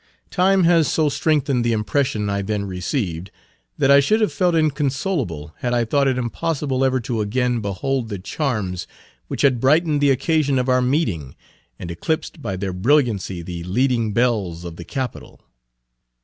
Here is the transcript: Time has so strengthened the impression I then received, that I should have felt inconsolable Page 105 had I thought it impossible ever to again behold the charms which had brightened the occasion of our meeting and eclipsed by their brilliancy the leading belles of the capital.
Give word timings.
Time 0.31 0.63
has 0.63 0.87
so 0.91 1.09
strengthened 1.09 1.63
the 1.63 1.73
impression 1.73 2.27
I 2.27 2.41
then 2.41 2.65
received, 2.65 3.29
that 3.77 3.91
I 3.91 3.99
should 3.99 4.19
have 4.19 4.33
felt 4.33 4.55
inconsolable 4.55 5.49
Page 5.49 5.53
105 5.61 5.61
had 5.61 5.73
I 5.75 5.85
thought 5.85 6.07
it 6.07 6.17
impossible 6.17 6.83
ever 6.83 6.99
to 7.01 7.21
again 7.21 7.59
behold 7.59 8.09
the 8.09 8.17
charms 8.17 8.87
which 9.27 9.43
had 9.43 9.59
brightened 9.59 10.01
the 10.01 10.09
occasion 10.09 10.57
of 10.57 10.69
our 10.69 10.81
meeting 10.81 11.35
and 11.77 11.91
eclipsed 11.91 12.41
by 12.41 12.55
their 12.55 12.73
brilliancy 12.73 13.43
the 13.43 13.63
leading 13.65 14.11
belles 14.11 14.65
of 14.65 14.75
the 14.75 14.83
capital. 14.85 15.39